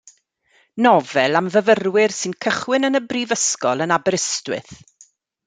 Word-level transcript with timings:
Nofel 0.85 1.37
am 1.39 1.49
fyfyrwyr 1.55 2.15
sy'n 2.21 2.33
cychwyn 2.47 2.89
yn 2.91 3.01
y 3.01 3.03
brifysgol 3.13 3.85
yn 3.87 3.95
Aberystwyth. 3.99 4.75